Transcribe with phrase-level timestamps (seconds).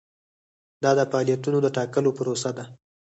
[0.83, 2.65] دا د فعالیتونو د ټاکلو پروسه ده.